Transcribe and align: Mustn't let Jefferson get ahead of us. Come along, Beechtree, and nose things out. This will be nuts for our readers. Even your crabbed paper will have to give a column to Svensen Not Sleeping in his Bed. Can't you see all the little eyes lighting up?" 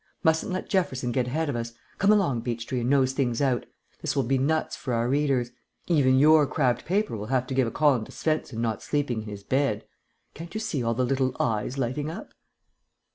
Mustn't 0.23 0.51
let 0.51 0.67
Jefferson 0.67 1.11
get 1.11 1.27
ahead 1.27 1.47
of 1.47 1.55
us. 1.55 1.73
Come 1.99 2.11
along, 2.11 2.41
Beechtree, 2.41 2.79
and 2.79 2.89
nose 2.89 3.13
things 3.13 3.39
out. 3.39 3.67
This 4.01 4.15
will 4.15 4.23
be 4.23 4.39
nuts 4.39 4.75
for 4.75 4.95
our 4.95 5.07
readers. 5.07 5.51
Even 5.85 6.17
your 6.17 6.47
crabbed 6.47 6.85
paper 6.85 7.15
will 7.15 7.27
have 7.27 7.45
to 7.45 7.53
give 7.53 7.67
a 7.67 7.71
column 7.71 8.05
to 8.05 8.11
Svensen 8.11 8.57
Not 8.61 8.81
Sleeping 8.81 9.21
in 9.21 9.29
his 9.29 9.43
Bed. 9.43 9.85
Can't 10.33 10.55
you 10.55 10.59
see 10.59 10.81
all 10.81 10.95
the 10.95 11.05
little 11.05 11.35
eyes 11.39 11.77
lighting 11.77 12.09
up?" 12.09 12.33